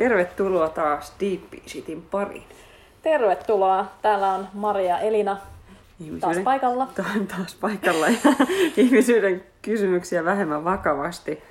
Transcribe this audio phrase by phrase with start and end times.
[0.00, 2.46] Tervetuloa taas Deep Cityn pariin.
[3.02, 3.86] Tervetuloa.
[4.02, 5.36] Täällä on Maria Elina
[6.20, 6.86] taas paikalla.
[6.96, 8.18] Ta- taas paikalla ja
[8.76, 11.42] ihmisyyden kysymyksiä vähemmän vakavasti.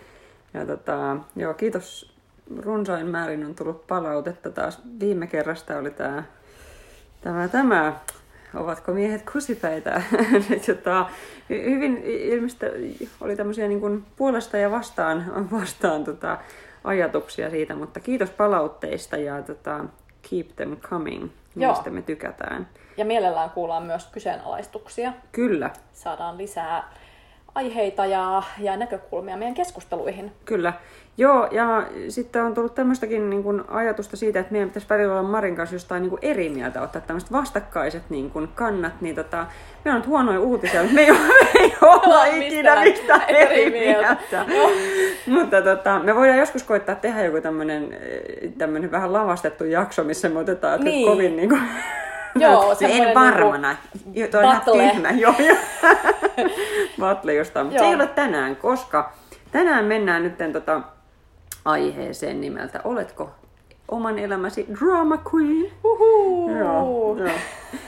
[0.53, 2.13] Ja tota, joo, kiitos
[2.57, 4.81] runsain määrin on tullut palautetta taas.
[4.99, 6.23] Viime kerrasta oli tämä,
[7.21, 7.93] tämä, tämä
[8.53, 10.01] ovatko miehet kusipäitä.
[10.67, 11.09] tota,
[11.49, 12.65] hyvin ilmeisesti
[13.21, 16.37] oli tämmöisiä niin kuin puolesta ja vastaan, vastaan tota,
[16.83, 19.85] ajatuksia siitä, mutta kiitos palautteista ja tota,
[20.29, 22.67] keep them coming, mistä me tykätään.
[22.97, 25.13] Ja mielellään kuullaan myös kyseenalaistuksia.
[25.31, 25.69] Kyllä.
[25.93, 26.91] Saadaan lisää
[27.55, 30.31] aiheita ja, ja näkökulmia meidän keskusteluihin.
[30.45, 30.73] Kyllä.
[31.17, 35.29] Joo, ja sitten on tullut tämmöistäkin niin kuin ajatusta siitä, että meidän pitäisi välillä olla
[35.29, 39.45] Marin kanssa jostain niin kuin eri mieltä, ottaa tämmöiset vastakkaiset niin kuin kannat, niin tota,
[39.85, 44.17] me on nyt huonoja uutisia, mutta me ei, me ei olla ikinä mitään eri mieltä.
[44.49, 44.69] mieltä.
[45.27, 47.97] mutta tota, me voidaan joskus koittaa tehdä joku tämmöinen,
[48.57, 51.07] tämmöinen vähän lavastettu jakso, missä me otetaan niin.
[51.07, 51.61] kovin niin kuin,
[52.41, 53.75] Joo, se en varmana.
[54.05, 55.09] Niinku Tuo on tyhmä.
[55.09, 55.57] Joo, joo.
[56.99, 57.65] Battle jostain.
[57.65, 59.13] Mutta se ei ole tänään, koska
[59.51, 60.81] tänään mennään nyt tota,
[61.65, 63.38] aiheeseen nimeltä Oletko
[63.91, 65.71] oman elämäsi drama queen?
[66.59, 67.29] Joo, joo.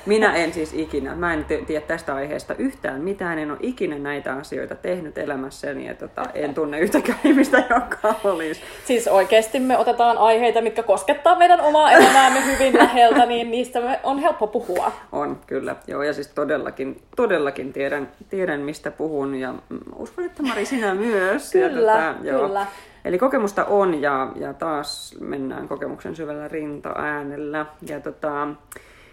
[0.06, 4.34] Minä en siis ikinä, mä en tiedä tästä aiheesta yhtään mitään, en ole ikinä näitä
[4.34, 8.62] asioita tehnyt elämässäni ja tota, en tunne yhtäkään ihmistä, joka olisi.
[8.86, 14.00] Siis oikeasti me otetaan aiheita, mitkä koskettaa meidän omaa elämäämme hyvin läheltä, niin niistä me
[14.04, 14.92] on helppo puhua.
[15.12, 15.76] On, kyllä.
[15.88, 19.54] Joo, ja siis todellakin, todellakin tiedän, tiedän mistä puhun ja
[19.96, 21.52] uskon, että Mari sinä myös.
[21.52, 22.48] Kyllä, ja tota, joo.
[22.48, 22.66] kyllä.
[23.06, 27.66] Eli kokemusta on ja, ja taas mennään kokemuksen syvällä rinta-äänellä.
[27.90, 28.48] Ja, tota,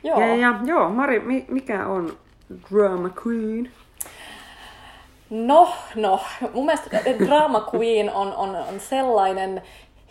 [0.05, 0.21] joo.
[0.21, 2.17] Ja, ja, joo, Mari, mikä on
[2.71, 3.71] Drama Queen?
[5.31, 6.21] No, no.
[6.55, 9.63] Mun mielestä Drama Queen on, on, on sellainen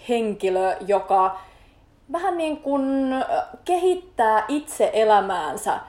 [0.09, 1.39] henkilö, joka
[2.11, 3.15] vähän niin kuin
[3.65, 5.79] kehittää itse elämäänsä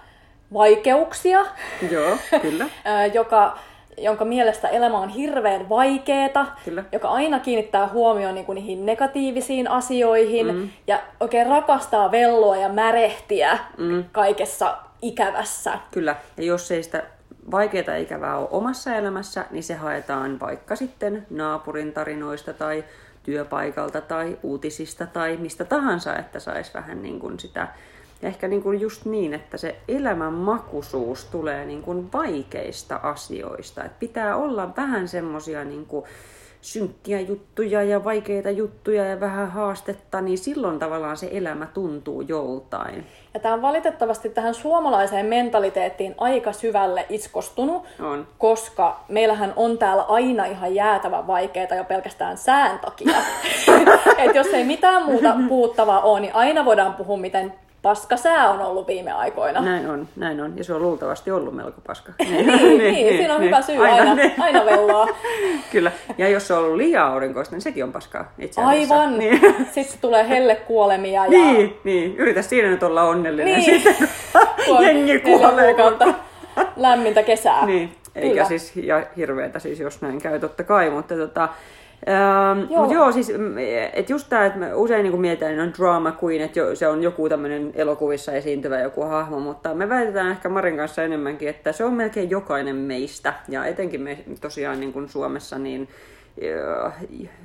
[0.53, 1.47] vaikeuksia.
[1.91, 2.67] Joo, kyllä.
[3.15, 3.59] joka
[4.01, 6.85] jonka mielestä elämä on hirveän vaikeeta, Kyllä.
[6.93, 10.71] joka aina kiinnittää huomioon niin kuin niihin negatiivisiin asioihin mm.
[10.87, 14.05] ja oikein rakastaa velloa ja märehtiä mm.
[14.13, 15.79] kaikessa ikävässä.
[15.91, 17.03] Kyllä, ja jos ei sitä
[17.51, 22.85] vaikeaa ikävää ole omassa elämässä, niin se haetaan vaikka sitten naapurin tarinoista tai
[23.23, 27.69] työpaikalta tai uutisista tai mistä tahansa, että saisi vähän niin kuin sitä
[28.23, 33.85] ja ehkä niin kuin just niin, että se elämän makuisuus tulee niin kuin vaikeista asioista.
[33.85, 36.05] Että pitää olla vähän semmoisia niin kuin
[36.61, 43.07] synkkiä juttuja ja vaikeita juttuja ja vähän haastetta, niin silloin tavallaan se elämä tuntuu joltain.
[43.35, 48.27] Ja tämä on valitettavasti tähän suomalaiseen mentaliteettiin aika syvälle iskostunut, on.
[48.39, 53.17] koska meillähän on täällä aina ihan jäätävän vaikeita jo pelkästään sään takia.
[54.25, 57.55] Et jos ei mitään muuta puuttavaa ole, niin aina voidaan puhua, miten
[57.89, 59.61] paska sää on ollut viime aikoina.
[59.61, 60.53] Näin on, näin on.
[60.57, 62.13] Ja se on luultavasti ollut melko paska.
[62.19, 64.35] niin, niin, niin, niin, siinä on niin, hyvä syy aina, aina, niin.
[64.39, 65.09] aina velloa.
[65.73, 65.93] Kyllä.
[66.19, 68.95] Ja jos se on ollut liian aurinkoista, niin sekin on paskaa itse asiassa.
[68.95, 69.19] Aivan.
[69.19, 69.41] Niin.
[69.75, 71.25] Sitten tulee hellekuolemia.
[71.25, 71.31] Ja...
[71.31, 72.17] Niin, niin.
[72.17, 73.83] Yritä siinä nyt olla onnellinen niin.
[73.83, 74.09] sitten,
[74.67, 75.75] kun jengi kuolee.
[76.77, 77.67] lämmintä kesää.
[77.67, 77.93] Niin.
[78.15, 78.45] Eikä Kyllä.
[78.45, 81.49] siis ja hirveätä siis, jos näin käy totta kai, mutta tota,
[82.09, 82.81] Ähm, joo.
[82.81, 83.55] Mutta joo, siis mm,
[83.93, 87.29] et just tämä, että usein niin mietitään, niin on drama queen, että se on joku
[87.29, 91.95] tämmöinen elokuvissa esiintyvä joku hahmo, mutta me väitetään ehkä Marin kanssa enemmänkin, että se on
[91.95, 95.89] melkein jokainen meistä, ja etenkin me tosiaan niin kuin Suomessa, niin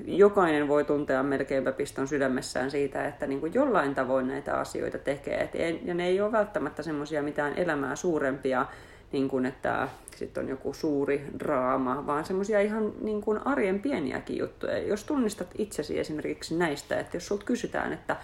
[0.05, 5.49] jokainen voi tuntea melkeinpä piston sydämessään siitä, että niin kuin jollain tavoin näitä asioita tekee.
[5.53, 8.65] Et, ja ne ei ole välttämättä semmoisia mitään elämää suurempia
[9.13, 14.37] niin kuin, että sitten on joku suuri draama, vaan semmoisia ihan niin kuin arjen pieniäkin
[14.37, 14.77] juttuja.
[14.77, 18.15] Jos tunnistat itsesi esimerkiksi näistä, että jos sulta kysytään, että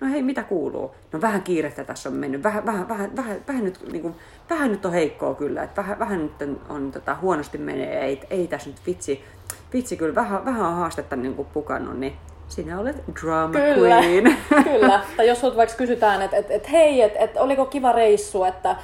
[0.00, 0.94] no hei, mitä kuuluu?
[1.12, 4.14] No vähän kiirettä tässä on mennyt, vähän, vähän, vähän, vähän, vähän, nyt, niin kuin,
[4.50, 8.46] vähän nyt on heikkoa kyllä, että vähän, vähän nyt on, tota, huonosti menee, ei, ei
[8.46, 9.24] tässä nyt vitsi,
[9.72, 12.12] vitsi kyllä, vähän, vähän on haastetta niin kuin pukannut, niin
[12.48, 14.36] sinä olet drama kyllä, queen.
[14.64, 18.76] Kyllä, tai jos vaikka kysytään, että et, et, hei, että et, oliko kiva reissu, että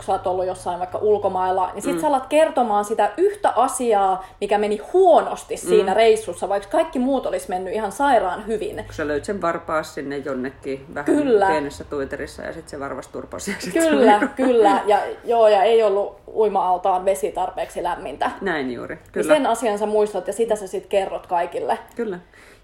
[0.00, 2.00] kun sä oot ollut jossain vaikka ulkomailla, niin sit mm.
[2.00, 5.96] sä alat kertomaan sitä yhtä asiaa, mikä meni huonosti siinä mm.
[5.96, 8.76] reissussa, vaikka kaikki muut olisi mennyt ihan sairaan hyvin.
[8.76, 11.46] Kun sä löyt sen varpaas sinne jonnekin vähän kyllä.
[11.46, 13.56] pienessä tuiterissa ja sitten se varvas turpasi.
[13.72, 14.82] Kyllä, kyllä.
[14.86, 18.30] Ja, joo, ja ei ollut uima-altaan vesi tarpeeksi lämmintä.
[18.40, 19.34] Näin juuri, Niin kyllä.
[19.34, 21.78] sen asian sä muistat ja sitä sä sitten kerrot kaikille.
[21.96, 22.18] Kyllä.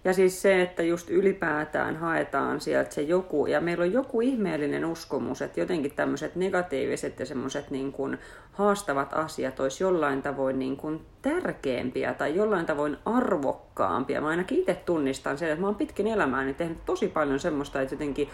[0.05, 4.85] Ja siis se, että just ylipäätään haetaan sieltä se joku, ja meillä on joku ihmeellinen
[4.85, 8.19] uskomus, että jotenkin tämmöiset negatiiviset ja semmoiset niin kuin
[8.53, 14.21] haastavat asiat olisi jollain tavoin niin kuin tärkeämpiä tai jollain tavoin arvokkaampia.
[14.21, 17.95] Mä ainakin itse tunnistan sen, että mä oon pitkin elämääni tehnyt tosi paljon semmoista, että
[17.95, 18.29] jotenkin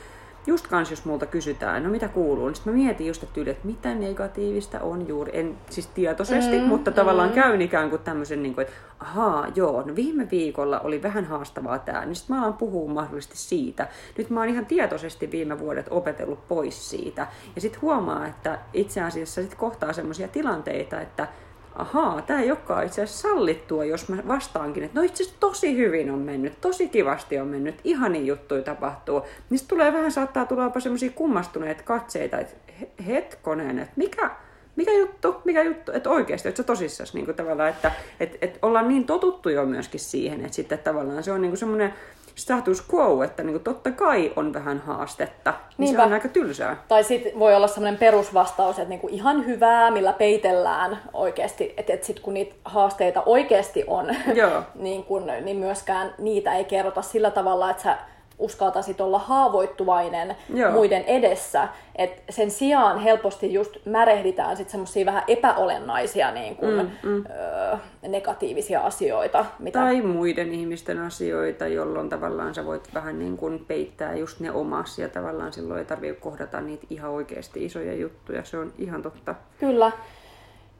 [0.47, 3.67] just kans jos multa kysytään, no mitä kuuluu, niin mä mietin just, että, tyyli, että
[3.67, 7.35] mitä negatiivista on juuri, en siis tietoisesti, mm, mutta tavallaan mm.
[7.35, 11.79] käyn ikään kuin tämmöisen, niin kuin, että ahaa, joo, no viime viikolla oli vähän haastavaa
[11.79, 13.89] tämä, niin sitten mä alan puhua mahdollisesti siitä.
[14.19, 17.27] Nyt mä oon ihan tietoisesti viime vuodet opetellut pois siitä.
[17.55, 21.29] Ja sitten huomaa, että itse asiassa sit kohtaa semmoisia tilanteita, että
[21.75, 25.77] ahaa, tämä ei olekaan itse asiassa sallittua, jos mä vastaankin, että no itse asiassa tosi
[25.77, 29.23] hyvin on mennyt, tosi kivasti on mennyt, ihani juttuja tapahtuu.
[29.55, 34.31] Sitten tulee vähän, saattaa tulla jopa semmoisia kummastuneita katseita, että he- hetkonen, että mikä,
[34.77, 38.59] mikä juttu, mikä juttu, että oikeasti, että sä tosissas niin kuin tavallaan, että että että
[38.63, 41.95] ollaan niin totuttu jo myöskin siihen, että sitten tavallaan se on niin kuin semmoinen
[42.35, 46.83] status quo, että niin kuin totta kai on vähän haastetta, niin se on aika tylsää.
[46.89, 52.05] Tai sitten voi olla sellainen perusvastaus, että niinku ihan hyvää, millä peitellään oikeasti, että et
[52.05, 54.63] sitten kun niitä haasteita oikeasti on, Joo.
[54.75, 57.99] niin, kun, niin myöskään niitä ei kerrota sillä tavalla, että sä
[58.39, 60.73] uskaltaisit olla haavoittuvainen Joo.
[60.73, 61.69] muiden edessä.
[61.97, 67.25] Et sen sijaan helposti just märehditään sitten semmoisia vähän epäolennaisia niin kun, mm, mm.
[67.31, 67.77] Öö,
[68.09, 69.45] negatiivisia asioita.
[69.59, 69.79] Mitä...
[69.79, 74.99] Tai muiden ihmisten asioita, jolloin tavallaan sä voit vähän niin kuin peittää just ne omas
[74.99, 78.45] ja tavallaan silloin ei tarvitse kohdata niitä ihan oikeasti isoja juttuja.
[78.45, 79.35] Se on ihan totta.
[79.59, 79.93] Kyllä.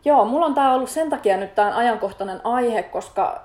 [0.05, 3.43] Joo, mulla on tää ollut sen takia nyt tämä ajankohtainen aihe, koska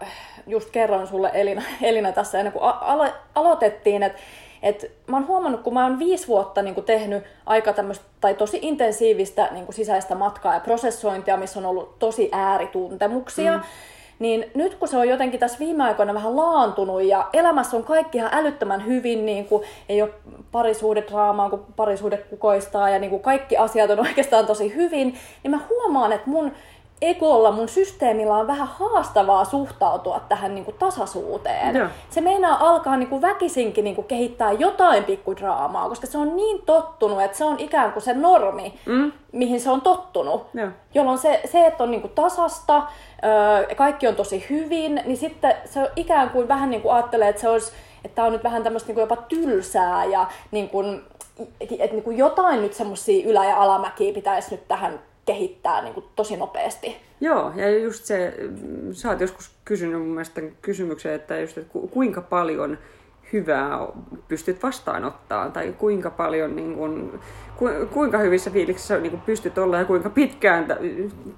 [0.47, 4.19] just kerroin sulle Elina, Elina tässä ennen kuin alo- aloitettiin, että
[4.63, 8.59] et mä oon huomannut, kun mä oon viisi vuotta niin tehnyt aika tämmöistä, tai tosi
[8.61, 13.63] intensiivistä niin sisäistä matkaa ja prosessointia, missä on ollut tosi äärituntemuksia, mm.
[14.19, 18.17] Niin nyt kun se on jotenkin tässä viime aikoina vähän laantunut ja elämässä on kaikki
[18.17, 20.09] ihan älyttömän hyvin, niin kuin ei ole
[20.51, 25.59] parisuhdedraamaa, kun parisuhde kukoistaa ja niin kuin kaikki asiat on oikeastaan tosi hyvin, niin mä
[25.69, 26.51] huomaan, että mun
[27.01, 31.75] egolla, mun systeemillä on vähän haastavaa suhtautua tähän niin kuin tasaisuuteen.
[31.75, 31.87] Joo.
[32.09, 36.61] Se meinaa alkaa niin kuin väkisinkin niin kuin kehittää jotain pikkudraamaa, koska se on niin
[36.65, 39.11] tottunut, että se on ikään kuin se normi, mm.
[39.31, 40.47] mihin se on tottunut.
[40.53, 40.69] Joo.
[40.93, 42.83] Jolloin se, se että on niin kuin tasasta,
[43.77, 47.41] kaikki on tosi hyvin, niin sitten se on ikään kuin vähän niin kuin ajattelee, että
[47.41, 47.71] se olisi
[48.05, 51.01] että tämä on nyt vähän tämmöistä niin jopa tylsää ja niin kuin,
[51.59, 56.05] että niin kuin jotain nyt semmoisia ylä- ja alamäkiä pitäisi nyt tähän kehittää niin kuin
[56.15, 56.95] tosi nopeasti.
[57.21, 58.33] Joo, ja just se,
[58.91, 62.77] sä oot joskus kysynyt mun mielestä kysymyksen, että, just, että ku- kuinka paljon
[63.33, 63.79] hyvää
[64.27, 67.19] pystyt vastaanottaa tai kuinka paljon niin kuin,
[67.57, 70.65] ku, kuinka hyvissä fiiliksissä niin kuin pystyt olla ja kuinka pitkään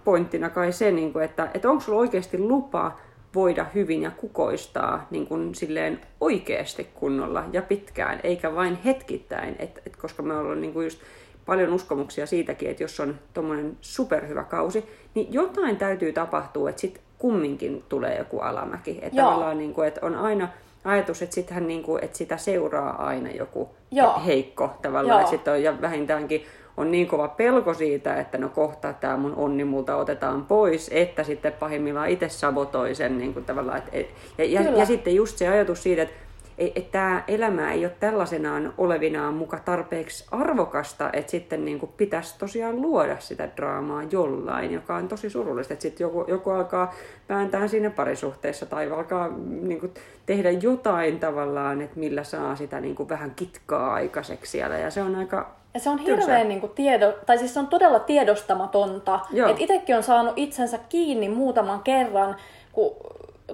[0.03, 2.97] pointtina kai se, niin kuin, että, että onko sulla oikeasti lupa
[3.35, 9.81] voida hyvin ja kukoistaa niin kuin silleen oikeasti kunnolla ja pitkään, eikä vain hetkittäin, et,
[9.85, 10.99] et koska me ollaan niin kuin just
[11.45, 17.03] paljon uskomuksia siitäkin, että jos on tuommoinen superhyvä kausi, niin jotain täytyy tapahtua, että sitten
[17.17, 18.99] kumminkin tulee joku alamäki.
[19.01, 19.27] Että Joo.
[19.27, 20.47] tavallaan niin kuin, että on aina
[20.83, 24.21] ajatus, että, sittenhän niin kuin, että sitä seuraa aina joku Joo.
[24.25, 25.19] heikko tavallaan.
[25.19, 25.19] Joo.
[25.19, 26.45] Että sit on, ja vähintäänkin
[26.77, 31.23] on niin kova pelko siitä, että no kohta tämä mun onni multa otetaan pois, että
[31.23, 33.81] sitten pahimmillaan itse sabotoi sen niin kuin tavallaan.
[33.91, 34.07] Et,
[34.37, 36.15] ja, ja, ja sitten just se ajatus siitä, että
[36.59, 42.39] että tämä elämä ei ole tällaisenaan olevinaan muka tarpeeksi arvokasta, että sitten niin kuin pitäisi
[42.39, 45.73] tosiaan luoda sitä draamaa jollain, joka on tosi surullista.
[45.73, 46.93] Että sitten joku, joku alkaa
[47.29, 49.29] vääntää siinä parisuhteessa tai alkaa
[49.61, 49.93] niin kuin
[50.25, 54.77] tehdä jotain tavallaan, että millä saa sitä niin kuin vähän kitkaa aikaiseksi siellä.
[54.77, 57.67] Ja se on aika Ja se on hirveän niin kuin tiedo, tai siis se on
[57.67, 59.19] todella tiedostamatonta.
[59.49, 62.35] Että itsekin on saanut itsensä kiinni muutaman kerran,
[62.71, 62.95] kun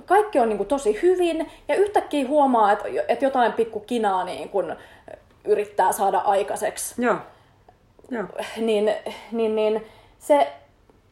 [0.06, 4.50] kaikki on niin kuin tosi hyvin, ja yhtäkkiä huomaa, että, että jotain pikku kinaa niin
[4.50, 4.76] kuin
[5.46, 7.02] yrittää saada aikaiseksi.
[7.02, 7.16] Joo.
[8.10, 8.24] Joo.
[8.58, 8.92] Niin,
[9.32, 9.86] niin, niin
[10.20, 10.54] se,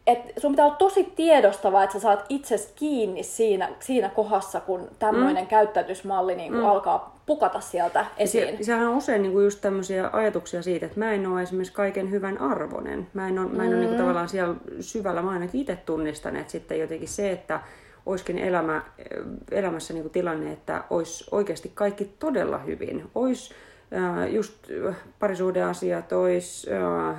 [0.08, 4.88] että sun pitää olla tosi tiedostava, että sä saat itses kiinni siinä, siinä kohdassa, kun
[5.00, 5.48] tämmöinen mm.
[5.48, 6.70] käyttäytysmalli niin kuin mm.
[6.70, 8.58] alkaa pukata sieltä esiin.
[8.58, 12.12] Se, sehän on usein niinku just tämmöisiä ajatuksia siitä, että mä en ole esimerkiksi kaiken
[12.12, 13.08] hyvän arvoinen.
[13.14, 16.52] Mä en ole, mä en ole niinku tavallaan siellä syvällä, mä ainakin itse tunnistan, että
[16.52, 17.60] sitten jotenkin se, että
[18.06, 18.82] olisikin elämä,
[19.52, 23.04] elämässä niinku tilanne, että olisi oikeasti kaikki todella hyvin.
[23.16, 23.54] Olisi
[24.30, 24.54] just
[25.20, 26.70] parisuhdeasiat, ois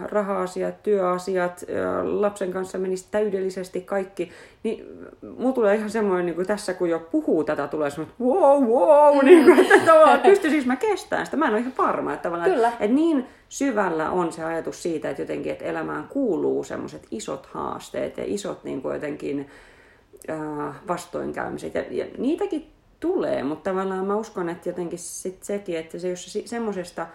[0.03, 1.65] raha-asiat, työasiat,
[2.03, 4.31] lapsen kanssa menisi täydellisesti kaikki,
[4.63, 4.85] niin
[5.39, 9.19] mulla tulee ihan semmoinen, niin kuin tässä kun jo puhuu tätä, tulee semmoinen, wow, wow,
[9.19, 9.25] mm.
[9.25, 11.37] niin kuin, että tavallaan pystyisikö mä kestämään sitä.
[11.37, 12.69] Mä en ole ihan varma, että, tavallaan, Kyllä.
[12.69, 18.17] että niin syvällä on se ajatus siitä, että jotenkin, että elämään kuuluu semmoiset isot haasteet
[18.17, 19.51] ja isot niin kuin jotenkin
[20.89, 21.75] vastoinkäymiset.
[21.75, 26.39] Ja, ja niitäkin tulee, mutta tavallaan mä uskon, että jotenkin sit sekin, että se jos
[26.45, 27.07] semmoisesta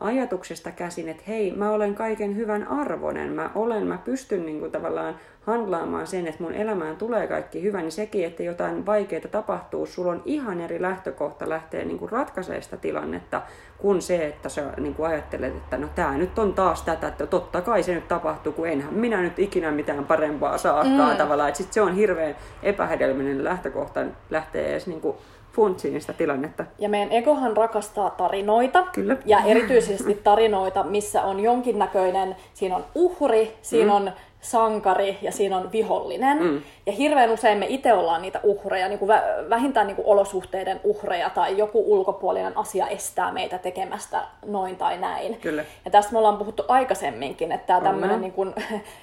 [0.00, 4.72] ajatuksesta käsin, että hei, mä olen kaiken hyvän arvoinen, mä olen, mä pystyn niin kuin
[4.72, 5.14] tavallaan
[5.46, 10.12] handlaamaan sen, että mun elämään tulee kaikki hyvä, niin sekin, että jotain vaikeaa tapahtuu, sulla
[10.12, 13.42] on ihan eri lähtökohta lähteä niin kuin ratkaisemaan sitä tilannetta,
[13.78, 17.26] kuin se, että sä niin kuin ajattelet, että no tää nyt on taas tätä, että
[17.26, 21.16] totta kai se nyt tapahtuu, kun enhän minä nyt ikinä mitään parempaa saakaan mm.
[21.16, 21.48] tavallaan.
[21.48, 24.00] Että sit se on hirveän epähedelminen lähtökohta
[24.30, 25.16] lähteä edes niin kuin
[25.58, 26.64] funtsiin sitä tilannetta.
[26.78, 28.82] Ja meidän egohan rakastaa tarinoita.
[28.92, 29.16] Kyllä.
[29.26, 33.96] Ja erityisesti tarinoita, missä on jonkinnäköinen, siinä on uhri, siinä mm.
[33.96, 36.42] on sankari ja siinä on vihollinen.
[36.42, 36.62] Mm.
[36.86, 39.08] Ja hirveän usein me itse ollaan niitä uhreja, niin kuin
[39.50, 45.40] vähintään niin kuin olosuhteiden uhreja tai joku ulkopuolinen asia estää meitä tekemästä noin tai näin.
[45.40, 45.64] Kyllä.
[45.84, 48.54] Ja tästä me ollaan puhuttu aikaisemminkin, että tämä tämmöinen niin kuin,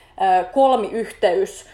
[0.53, 1.65] kolmiyhteys,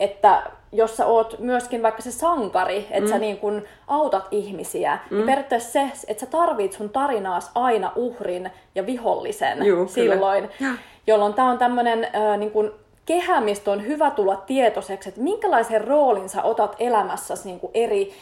[0.00, 3.08] että jos sä oot myöskin vaikka se sankari, että mm.
[3.08, 5.16] sä niin kun autat ihmisiä, niin mm.
[5.16, 10.74] niin periaatteessa se, että sä tarvit sun tarinaas aina uhrin ja vihollisen Juu, silloin, kyllä.
[11.06, 12.74] jolloin tämä on tämmöinen äh, niin kun
[13.06, 18.12] kehä, mistä on hyvä tulla tietoiseksi, että minkälaisen roolin sä otat elämässäsi niin eri,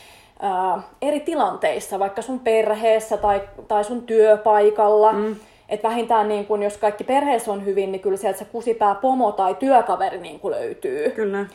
[0.45, 5.13] äh, eri tilanteissa, vaikka sun perheessä tai, tai sun työpaikalla.
[5.13, 5.37] Mm.
[5.73, 9.33] Että vähintään niin kun, jos kaikki perheessä on hyvin, niin kyllä sieltä se kusipää pomo
[9.33, 11.11] tai työkaveri niin löytyy.
[11.11, 11.47] Kyllä.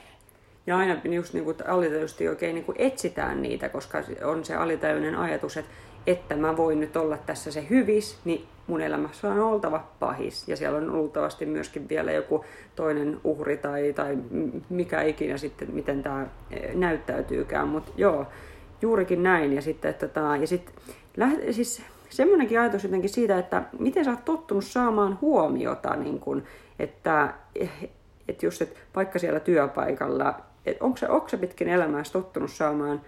[0.68, 5.16] Ja aina just niin kuin alitajuisesti oikein niin kuin etsitään niitä, koska on se alitajuinen
[5.16, 5.72] ajatus, että,
[6.08, 10.48] että mä voin nyt olla tässä se hyvis, niin mun elämässä on oltava pahis.
[10.48, 12.46] Ja siellä on luultavasti myöskin vielä joku
[12.76, 14.18] toinen uhri tai, tai
[14.70, 17.68] mikä ikinä sitten, miten tämä eh, näyttäytyykään.
[17.68, 18.26] Mutta joo,
[18.82, 19.54] juurikin näin.
[19.54, 20.72] Ja sitten, että tota, ja sit,
[21.52, 26.44] siis semmoinenkin ajatus jotenkin siitä, että miten sä oot tottunut saamaan huomiota, niin kun,
[26.80, 27.34] että,
[28.28, 33.02] että just, että vaikka siellä työpaikalla että onko se, onko se pitkin elämää tottunut saamaan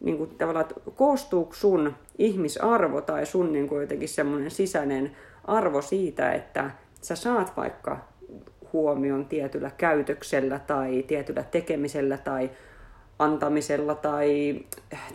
[0.00, 5.82] niin kuin, tavallaan, että koostuuko sun ihmisarvo tai sun niin kuin, jotenkin semmoinen sisäinen arvo
[5.82, 6.70] siitä, että
[7.02, 7.98] sä saat vaikka
[8.72, 12.50] huomion tietyllä käytöksellä tai tietyllä tekemisellä tai
[13.22, 14.60] antamisella tai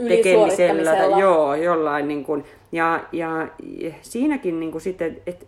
[0.08, 3.48] tekemisellä tai joo, jollain niin kuin, ja, ja
[4.02, 5.46] siinäkin niin kuin sitten, että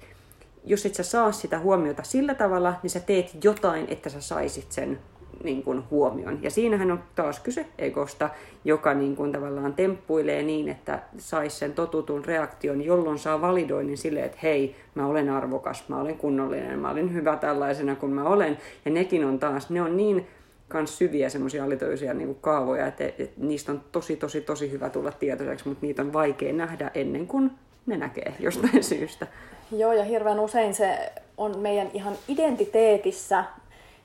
[0.66, 4.72] jos et sä saa sitä huomiota sillä tavalla, niin sä teet jotain, että sä saisit
[4.72, 5.00] sen
[5.44, 6.44] niin kuin huomion.
[6.44, 8.30] Ja siinähän on taas kyse egosta,
[8.66, 14.20] joka niin kuin tavallaan temppuilee niin, että saisi sen totutun reaktion, jolloin saa validoinnin sille,
[14.20, 18.58] että hei, mä olen arvokas, mä olen kunnollinen, mä olen hyvä tällaisena kuin mä olen.
[18.86, 20.28] Ja nekin on taas, ne on niin
[20.70, 24.90] kans syviä semmoisia alitoisia niin kuin kaavoja, että, että niistä on tosi, tosi, tosi hyvä
[24.90, 27.52] tulla tietoiseksi, mutta niitä on vaikea nähdä ennen kuin
[27.86, 29.28] ne näkee jostain syystä.
[29.72, 33.44] Joo, ja hirveän usein se on meidän ihan identiteetissä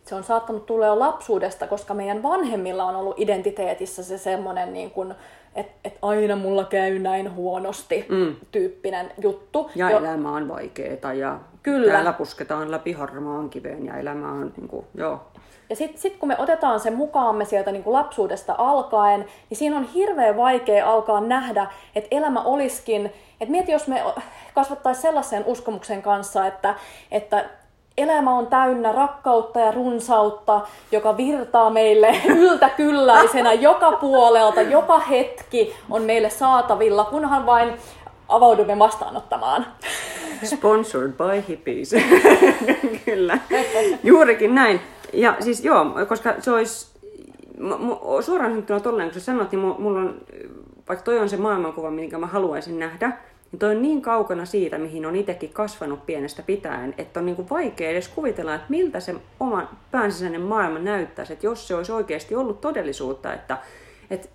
[0.04, 4.90] se on saattanut tulla jo lapsuudesta, koska meidän vanhemmilla on ollut identiteetissä se semmoinen, niin
[4.90, 5.14] kuin,
[5.54, 8.36] että et aina mulla käy näin huonosti mm.
[8.52, 9.70] tyyppinen juttu.
[9.74, 9.98] Ja jo...
[9.98, 11.92] elämä on vaikeaa ja Kyllä.
[11.92, 15.20] täällä pusketaan läpi harmaan kiveen ja elämä on, niin kuin, joo.
[15.70, 19.76] Ja sitten sit kun me otetaan sen mukaamme sieltä niin kuin lapsuudesta alkaen, niin siinä
[19.76, 23.06] on hirveän vaikea alkaa nähdä, että elämä olisikin,
[23.40, 24.02] että mieti jos me
[24.54, 26.74] kasvattaisiin sellaisen uskomuksen kanssa, että,
[27.10, 27.44] että
[27.98, 30.60] elämä on täynnä rakkautta ja runsautta,
[30.92, 37.74] joka virtaa meille yltäkylläisenä joka puolelta, joka hetki on meille saatavilla, kunhan vain
[38.28, 39.66] avaudumme vastaanottamaan.
[40.44, 41.94] Sponsored by hippies.
[43.04, 43.38] Kyllä,
[44.02, 44.80] juurikin näin.
[45.14, 46.94] Ja siis joo, koska se olisi,
[48.20, 50.20] suoraan sanottuna tolleen, kun sä sanot, niin mulla on,
[50.88, 53.12] vaikka toi on se maailmankuva, minkä mä haluaisin nähdä,
[53.52, 57.36] niin toi on niin kaukana siitä, mihin on itsekin kasvanut pienestä pitäen, että on niin
[57.36, 61.92] kuin vaikea edes kuvitella, että miltä se oman päänsisäinen maailma näyttäisi, että jos se olisi
[61.92, 63.58] oikeasti ollut todellisuutta, että
[64.10, 64.28] että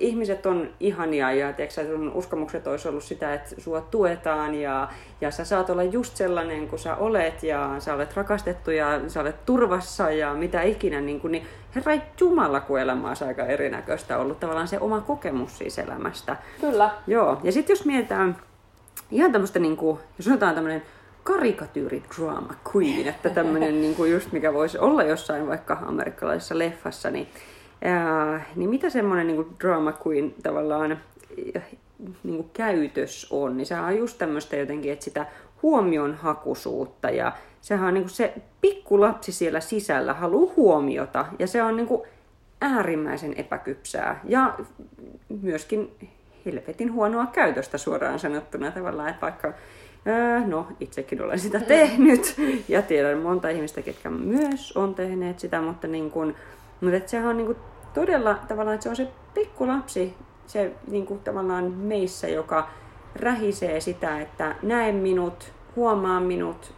[0.00, 4.88] ihmiset on ihania ja tiedätkö, sun uskomukset olisi ollut sitä, että sua tuetaan ja,
[5.20, 9.20] ja sä saat olla just sellainen kuin sä olet ja sä olet rakastettu ja sä
[9.20, 14.18] olet turvassa ja mitä ikinä, niin, kuin, niin herra Jumala, kun elämä olisi aika erinäköistä
[14.18, 16.36] ollut tavallaan se oma kokemus siis elämästä.
[16.60, 16.90] Kyllä.
[17.06, 18.36] Joo, ja sitten jos mietitään
[19.10, 20.82] ihan tämmöistä, niin kuin, jos sanotaan tämmöinen
[21.24, 27.10] karikatyyri drama queen, että tämmöinen niin kuin just mikä voisi olla jossain vaikka amerikkalaisessa leffassa,
[27.10, 27.28] niin
[27.84, 30.98] Ää, niin mitä semmoinen niin drama queen tavallaan,
[32.22, 35.26] niin kuin käytös on, niin sehän on just tämmöistä jotenkin, että sitä
[35.62, 41.76] huomionhakuisuutta ja sehän on niin kuin se pikkulapsi siellä sisällä haluaa huomiota ja se on
[41.76, 42.02] niin kuin
[42.60, 44.20] äärimmäisen epäkypsää.
[44.24, 44.58] Ja
[45.42, 45.90] myöskin
[46.46, 49.52] helvetin huonoa käytöstä suoraan sanottuna tavallaan, että vaikka
[50.46, 52.36] No, itsekin olen sitä tehnyt
[52.68, 56.34] ja tiedän monta ihmistä, ketkä myös on tehneet sitä, mutta, niin kun,
[56.80, 57.56] mutta että sehän on niin kun
[57.94, 60.14] todella tavallaan, että se on se pikkulapsi,
[60.46, 62.68] se niin kun tavallaan meissä, joka
[63.16, 66.74] rähisee sitä, että näe minut, huomaa minut,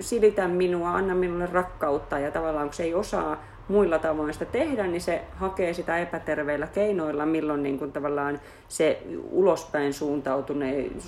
[0.00, 2.18] silitä minua, anna minulle rakkautta.
[2.18, 6.66] Ja tavallaan kun se ei osaa muilla tavoin sitä tehdä, niin se hakee sitä epäterveillä
[6.66, 9.92] keinoilla, milloin niin kuin tavallaan se ulospäin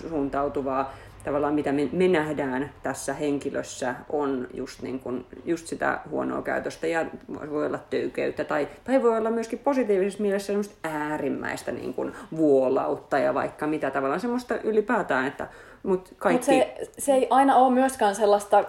[0.09, 0.93] suuntautuvaa
[1.25, 6.87] tavallaan mitä me, me nähdään tässä henkilössä on just, niin kuin, just sitä huonoa käytöstä
[6.87, 7.07] ja
[7.51, 13.19] voi olla töykeyttä tai, tai voi olla myöskin positiivisessa mielessä semmoista äärimmäistä niin kuin vuolautta
[13.19, 15.49] ja vaikka mitä tavallaan semmoista ylipäätään, että
[15.83, 16.39] mut kaikki...
[16.39, 18.65] Mut se, se ei aina ole myöskään sellaista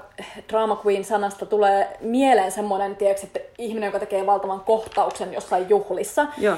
[0.50, 6.28] drama queen sanasta tulee mieleen semmoinen, tiedätkö, että ihminen, joka tekee valtavan kohtauksen jossain juhlissa.
[6.38, 6.58] Joo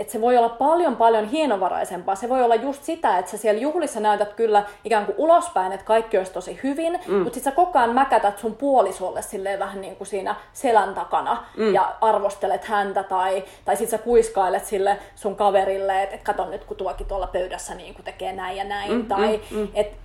[0.00, 2.14] että se voi olla paljon paljon hienovaraisempaa.
[2.14, 5.86] Se voi olla just sitä, että sä siellä juhlissa näytät kyllä ikään kuin ulospäin, että
[5.86, 7.14] kaikki olisi tosi hyvin, mm.
[7.14, 11.44] mutta sitten sä koko ajan mäkätät sun puolisolle silleen vähän niin kuin siinä selän takana
[11.56, 11.74] mm.
[11.74, 16.64] ja arvostelet häntä tai, tai sitten sä kuiskailet sille sun kaverille, että et kato nyt
[16.64, 18.92] kun tuokin tuolla pöydässä niin kuin tekee näin ja näin.
[18.92, 19.68] Mm, tai mm, mm.
[19.74, 19.96] että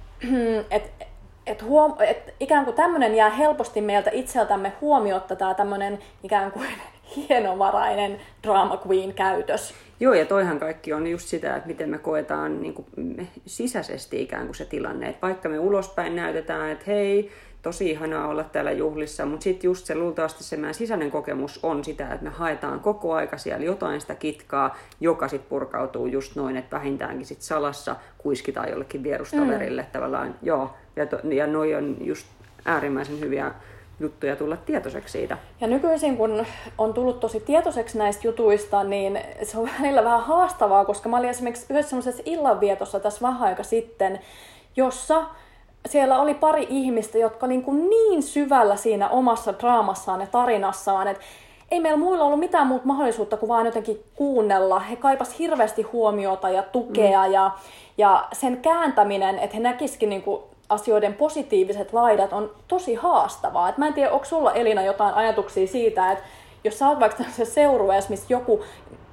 [0.75, 0.91] et,
[1.45, 6.67] et huom- et ikään kuin tämmöinen jää helposti meiltä itseltämme huomiotta tämä tämmöinen ikään kuin
[7.15, 9.73] hienovarainen drama queen käytös.
[9.99, 14.21] Joo, ja toihan kaikki on just sitä, että miten me koetaan niin kuin me sisäisesti
[14.21, 15.09] ikään kuin se tilanne.
[15.09, 17.31] Että vaikka me ulospäin näytetään, että hei,
[17.61, 21.83] tosi ihanaa olla täällä juhlissa, mutta sitten just se luultavasti se meidän sisäinen kokemus on
[21.83, 26.57] sitä, että me haetaan koko aika siellä jotain sitä kitkaa, joka sitten purkautuu just noin,
[26.57, 29.87] että vähintäänkin sitten salassa kuiskitaan jollekin vierustoverille mm.
[29.91, 30.35] tavallaan.
[30.41, 32.27] Joo, ja, to, ja noi on just
[32.65, 33.51] äärimmäisen hyviä
[33.99, 35.37] juttuja tulla tietoiseksi siitä.
[35.61, 36.45] Ja nykyisin, kun
[36.77, 41.29] on tullut tosi tietoiseksi näistä jutuista, niin se on välillä vähän haastavaa, koska mä olin
[41.29, 44.19] esimerkiksi yhdessä semmoisessa illanvietossa tässä vähän aika sitten,
[44.75, 45.25] jossa
[45.85, 51.23] siellä oli pari ihmistä, jotka niin, kuin niin syvällä siinä omassa draamassaan ja tarinassaan, että
[51.71, 54.79] ei meillä muilla ollut mitään muuta mahdollisuutta kuin vaan jotenkin kuunnella.
[54.79, 57.33] He kaipas hirveästi huomiota ja tukea mm.
[57.33, 57.51] ja,
[57.97, 63.69] ja sen kääntäminen, että he näkisikin niin kuin asioiden positiiviset laidat on tosi haastavaa.
[63.69, 66.25] Et mä en tiedä, onko sulla Elina jotain ajatuksia siitä, että
[66.63, 68.63] jos sä oot vaikka tämmöisessä seurueessa, missä joku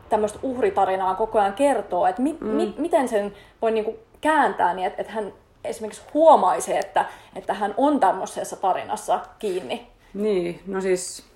[0.09, 2.47] tämmöistä uhritarinaa koko ajan kertoo, että mi- mm.
[2.47, 3.33] mi- miten sen
[3.63, 5.33] voi niinku kääntää niin, että, että hän
[5.65, 7.05] esimerkiksi huomaisi, että,
[7.37, 9.87] että hän on tämmöisessä tarinassa kiinni.
[10.15, 11.32] Niin, no siis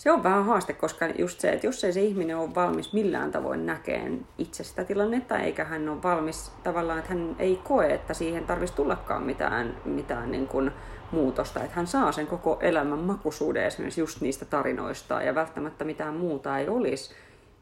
[0.00, 3.30] se on vähän haaste, koska just se, että jos ei se ihminen ole valmis millään
[3.30, 8.14] tavoin näkeen itse sitä tilannetta, eikä hän ole valmis tavallaan, että hän ei koe, että
[8.14, 10.70] siihen tarvitsisi tullakaan mitään, mitään niin kuin
[11.12, 16.14] muutosta, että hän saa sen koko elämän makuisuuden esimerkiksi just niistä tarinoista ja välttämättä mitään
[16.14, 17.14] muuta ei olisi,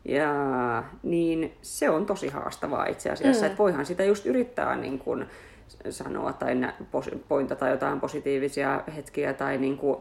[0.05, 0.35] ja
[1.03, 3.47] niin se on tosi haastavaa itse asiassa, mm.
[3.47, 5.27] että voihan sitä just yrittää niin kuin,
[5.91, 6.55] sanoa tai
[7.29, 9.99] pointata jotain positiivisia hetkiä tai niin kuin,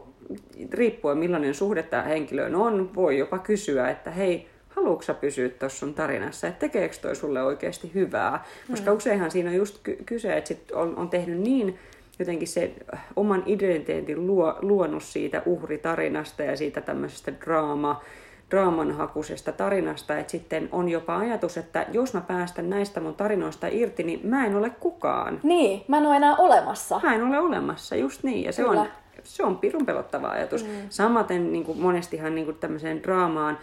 [0.72, 5.94] riippuen millainen suhde tämä henkilöön on, voi jopa kysyä, että hei, haluatko pysyä tuossa sun
[5.94, 8.44] tarinassa, että tekeekö toi sulle oikeasti hyvää?
[8.70, 8.96] Koska mm.
[8.96, 11.78] useinhan siinä on just kyse, että sit on, on tehnyt niin
[12.18, 12.72] jotenkin se
[13.16, 18.02] oman identiteetin luo, luonut siitä uhritarinasta ja siitä tämmöisestä draama,
[18.50, 24.02] draamanhakuisesta tarinasta, että sitten on jopa ajatus, että jos mä päästän näistä mun tarinoista irti,
[24.02, 25.40] niin mä en ole kukaan.
[25.42, 27.00] Niin, mä en ole enää olemassa.
[27.02, 28.44] Mä en ole olemassa, just niin.
[28.44, 28.86] Ja se on,
[29.22, 30.64] se on pirun pelottava ajatus.
[30.64, 30.70] Mm.
[30.88, 33.58] Samaten niin kuin monestihan niin kuin tämmöiseen draamaan,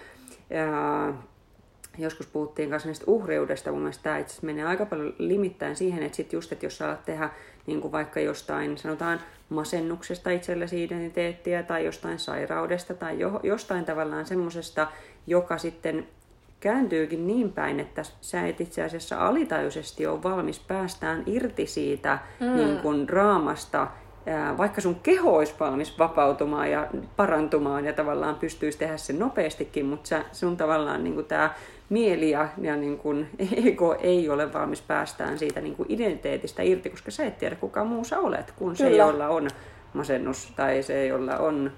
[0.49, 0.67] ja
[1.97, 6.15] joskus puhuttiin kanssa näistä uhriudesta, mun mielestä tämä itse menee aika paljon limittäin siihen, että
[6.15, 7.29] sit just, että jos sä alat tehdä
[7.65, 14.25] niin kuin vaikka jostain, sanotaan masennuksesta itsellesi identiteettiä tai jostain sairaudesta tai jo, jostain tavallaan
[14.25, 14.87] semmoisesta,
[15.27, 16.07] joka sitten
[16.59, 22.55] kääntyykin niin päin, että sä et itse asiassa alitajuisesti ole valmis päästään irti siitä mm.
[22.55, 23.87] niin kuin draamasta,
[24.57, 30.07] vaikka sun keho olisi valmis vapautumaan ja parantumaan ja tavallaan pystyisi tehdä sen nopeastikin, mutta
[30.07, 31.53] sä, sun tavallaan niin tämä
[31.89, 33.29] mieli ja, ja niin kuin
[33.65, 37.83] ego ei ole valmis päästään siitä niin kuin identiteetistä irti, koska sä et tiedä kuka
[37.83, 38.89] muu sä olet, kun Kyllä.
[38.89, 39.49] se, jolla on
[39.93, 41.71] masennus tai se, jolla on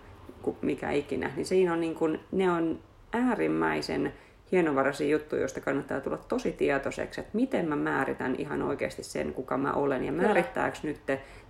[0.62, 1.32] mikä ikinä.
[1.36, 2.80] Niin siinä on niin kuin, ne on
[3.14, 4.14] äärimmäisen
[4.52, 9.58] hienovaraisia juttuja, joista kannattaa tulla tosi tietoiseksi, että miten mä määritän ihan oikeasti sen, kuka
[9.58, 11.02] mä olen, ja määrittääkö nyt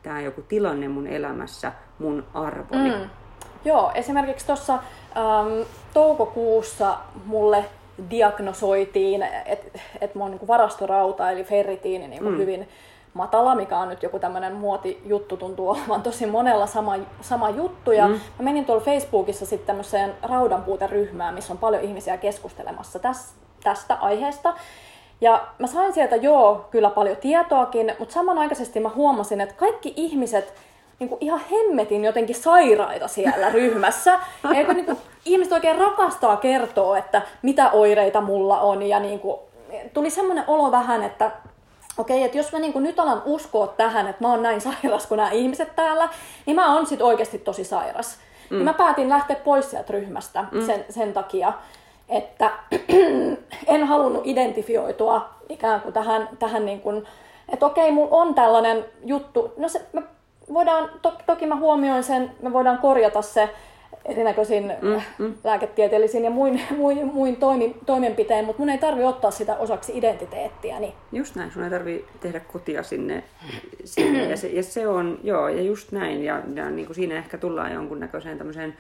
[0.04, 2.90] tämä joku tilanne mun elämässä mun arvoni.
[2.90, 3.10] Mm.
[3.66, 5.62] Joo, esimerkiksi tuossa ähm,
[5.94, 7.66] toukokuussa mulle
[8.10, 12.38] diagnosoitiin, että et mun niin varastorauta eli ferritiini niin mm.
[12.38, 12.68] hyvin
[13.14, 17.92] matala, mikä on nyt joku tämmöinen muotijuttu, tuntuu olevan tosi monella sama, sama juttu.
[17.92, 18.14] Ja mm.
[18.14, 23.34] mä menin tuolla Facebookissa sitten tämmöiseen raudanpuuteryhmään, missä on paljon ihmisiä keskustelemassa täs,
[23.64, 24.54] tästä aiheesta.
[25.22, 30.54] Ja mä sain sieltä joo kyllä paljon tietoakin, mutta samanaikaisesti mä huomasin, että kaikki ihmiset
[31.00, 34.20] niin kuin ihan hemmetin jotenkin sairaita siellä ryhmässä.
[34.44, 38.84] Ja niin kuin, ihmiset oikein rakastaa kertoa, että mitä oireita mulla on.
[38.84, 39.40] Ja niin kuin,
[39.94, 41.32] tuli semmoinen olo vähän, että
[41.98, 45.08] okei, että jos mä niin kuin nyt alan uskoa tähän, että mä oon näin sairas
[45.08, 46.10] kuin nämä ihmiset täällä,
[46.46, 48.18] niin mä oon sit oikeasti tosi sairas.
[48.50, 48.58] Mm.
[48.58, 50.66] Ja mä päätin lähteä pois sieltä ryhmästä mm.
[50.66, 51.54] sen, sen takia,
[52.10, 52.52] että
[53.68, 57.08] en halunnut identifioitua ikään kuin tähän, tähän niin kuin,
[57.50, 60.04] että okei, mulla on tällainen juttu, no se, me
[60.54, 63.50] voidaan, to, toki mä huomioin sen, me voidaan korjata se
[64.06, 65.34] erinäköisin mm, mm.
[65.44, 70.80] lääketieteellisin ja muin, muin, muin toimi, toimenpiteen, mutta mun ei tarvi ottaa sitä osaksi identiteettiä.
[70.80, 70.94] Niin.
[71.12, 73.24] Just näin, sun ei tarvi tehdä kotia sinne.
[73.86, 74.30] sinne.
[74.30, 76.24] Ja, se, ja se on, joo, ja just näin.
[76.24, 78.78] Ja, ja niin kuin siinä ehkä tullaan jonkunnäköiseen tämmöiseen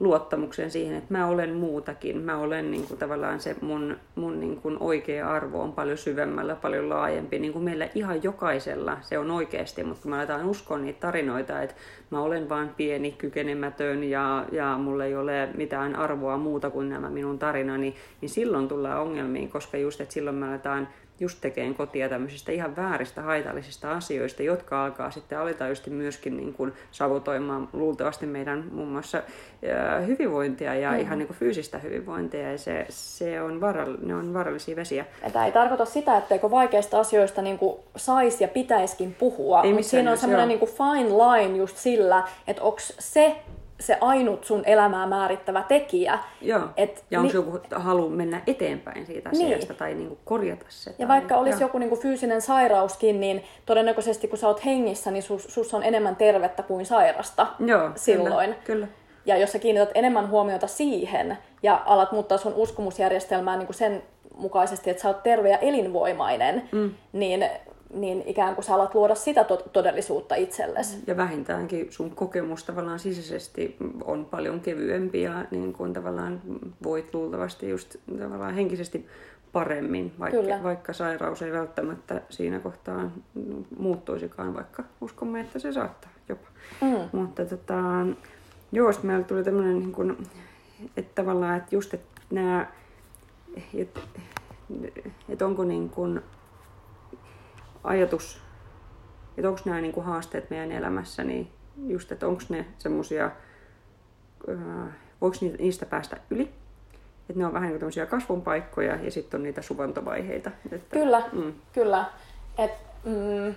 [0.00, 2.18] luottamuksen siihen, että mä olen muutakin.
[2.18, 6.54] Mä olen niin kuin, tavallaan se mun, mun niin kuin, oikea arvo on paljon syvemmällä,
[6.54, 7.38] paljon laajempi.
[7.38, 11.62] Niin kuin meillä ihan jokaisella se on oikeasti, mutta kun me aletaan uskoa niitä tarinoita,
[11.62, 11.74] että
[12.10, 17.10] mä olen vain pieni, kykenemätön ja, ja mulla ei ole mitään arvoa muuta kuin nämä
[17.10, 20.88] minun tarinani, niin silloin tullaan ongelmiin, koska just, että silloin me aletaan
[21.20, 26.72] just tekeen kotia tämmöisistä ihan vääristä haitallisista asioista, jotka alkaa sitten alitajuisesti myöskin niin kuin
[26.90, 29.22] savutoimaan luultavasti meidän muun muassa
[30.06, 30.98] hyvinvointia ja mm.
[30.98, 35.06] ihan niin kuin fyysistä hyvinvointia ja se, se on varal, ne on vaarallisia vesiä.
[35.32, 39.88] Tämä ei tarkoita sitä, etteikö vaikeista asioista niin kuin saisi ja pitäisikin puhua, ei mutta
[39.88, 43.36] siinä on semmoinen niin fine line just sillä, että onko se
[43.80, 46.18] se ainut sun elämää määrittävä tekijä.
[46.40, 46.60] Joo.
[46.76, 49.46] Et, ja onko ni- joku halu mennä eteenpäin siitä niin.
[49.46, 49.78] asiasta niin.
[49.78, 50.90] tai niinku korjata se?
[50.90, 51.08] Ja tai...
[51.08, 51.68] vaikka olisi Joo.
[51.68, 56.16] joku niinku fyysinen sairauskin, niin todennäköisesti kun sä oot hengissä, niin sus, sus on enemmän
[56.16, 58.50] tervettä kuin sairasta Joo, silloin.
[58.50, 58.88] Kyllä, kyllä.
[59.26, 64.02] Ja jos sä kiinnität enemmän huomiota siihen ja alat muuttaa sun uskomusjärjestelmää niin kuin sen
[64.36, 66.94] mukaisesti, että sä oot terve ja elinvoimainen, mm.
[67.12, 67.50] niin
[67.94, 70.96] niin ikään kuin sä alat luoda sitä to- todellisuutta itsellesi.
[71.06, 76.40] Ja vähintäänkin sun kokemus tavallaan sisäisesti on paljon kevyempi ja niin kuin tavallaan
[76.82, 79.06] voit luultavasti just tavallaan henkisesti
[79.52, 83.10] paremmin, vaikka, vaikka sairaus ei välttämättä siinä kohtaa
[83.78, 86.48] muuttuisikaan, vaikka uskomme, että se saattaa jopa.
[86.80, 87.18] Mm.
[87.18, 87.74] Mutta tota,
[88.72, 90.16] joo, sitten meillä tuli tämmöinen, niin kuin,
[90.96, 92.66] että tavallaan, että just, että nämä,
[93.74, 94.00] että,
[95.28, 96.22] että onko niin kuin,
[97.86, 98.40] ajatus,
[99.36, 101.50] että onko nämä niin kuin haasteet meidän elämässä, niin
[101.86, 103.30] just, että onko ne semmoisia,
[105.20, 106.42] voiko niistä päästä yli,
[107.20, 110.50] että ne on vähän niin kuin kasvun paikkoja ja sitten on niitä suvantovaiheita.
[110.72, 111.52] Että, kyllä, mm.
[111.72, 112.04] kyllä.
[112.58, 112.72] Et,
[113.04, 113.54] mm,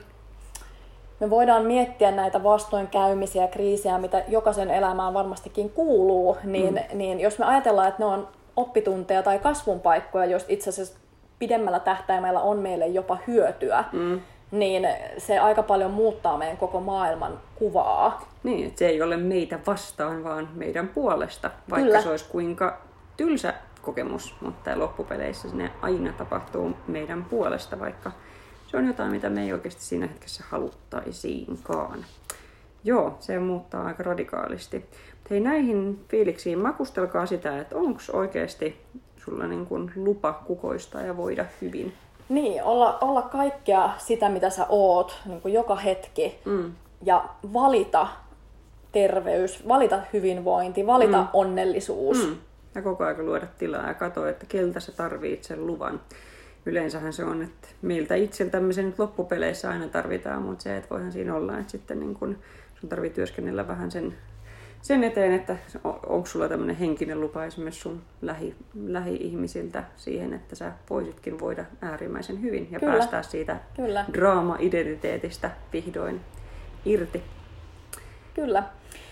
[1.19, 6.97] me voidaan miettiä näitä vastoinkäymisiä ja kriisejä, mitä jokaisen elämään varmastikin kuuluu, niin, mm.
[6.97, 10.99] niin jos me ajatellaan, että ne on oppitunteja tai kasvun paikkoja, joista itse asiassa
[11.39, 14.21] pidemmällä tähtäimellä on meille jopa hyötyä, mm.
[14.51, 18.29] niin se aika paljon muuttaa meidän koko maailman kuvaa.
[18.43, 22.01] Niin, että se ei ole meitä vastaan, vaan meidän puolesta, vaikka Kyllä.
[22.01, 22.81] se olisi kuinka
[23.17, 28.11] tylsä kokemus, mutta loppupeleissä ne aina tapahtuu meidän puolesta, vaikka
[28.67, 32.05] se on jotain, mitä me ei oikeasti siinä hetkessä haluttaisiinkaan.
[32.83, 34.85] Joo, se muuttaa aika radikaalisti.
[35.29, 38.81] Hei, näihin fiiliksiin makustelkaa sitä, että onko oikeasti
[39.25, 41.93] sulla niin kuin lupa kukoistaa ja voida hyvin.
[42.29, 46.39] Niin, olla, olla kaikkea sitä, mitä sä oot, niin kuin joka hetki.
[46.45, 46.71] Mm.
[47.03, 48.07] Ja valita
[48.91, 51.27] terveys, valita hyvinvointi, valita mm.
[51.33, 52.27] onnellisuus.
[52.27, 52.35] Mm.
[52.75, 56.01] Ja koko ajan luoda tilaa ja katsoa, että keltä sä tarvitset sen luvan.
[56.65, 61.11] Yleensähän se on, että meiltä itseltämme se nyt loppupeleissä aina tarvitaan, mutta se, että voihan
[61.11, 62.37] siinä olla, että sitten niin kun
[62.79, 64.15] sun tarvii työskennellä vähän sen
[64.81, 70.71] sen eteen, että onko sulla tämmöinen henkinen lupa esimerkiksi sun lähi, lähi-ihmisiltä siihen, että sä
[70.89, 72.93] voisitkin voida äärimmäisen hyvin ja Kyllä.
[72.93, 74.05] päästää siitä Kyllä.
[74.13, 76.21] draama-identiteetistä vihdoin
[76.85, 77.23] irti.
[78.33, 78.63] Kyllä.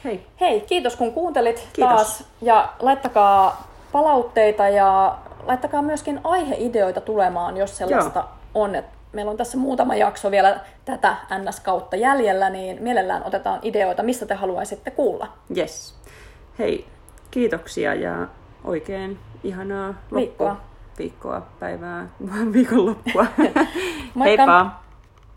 [0.03, 0.25] Hei.
[0.39, 1.95] Hei, kiitos kun kuuntelit kiitos.
[1.95, 8.63] taas ja laittakaa palautteita ja laittakaa myöskin aiheideoita tulemaan, jos sellaista Joo.
[8.63, 8.75] on.
[8.75, 14.25] Että meillä on tässä muutama jakso vielä tätä NS-kautta jäljellä, niin mielellään otetaan ideoita, mistä
[14.25, 15.27] te haluaisitte kuulla.
[15.57, 15.95] Yes.
[16.59, 16.87] Hei,
[17.31, 18.27] kiitoksia ja
[18.63, 20.17] oikein ihanaa loppua.
[20.17, 20.57] Viikkoa.
[20.97, 22.07] Viikkoa, päivää,
[22.53, 23.25] viikonloppua.
[24.23, 24.86] Heippa!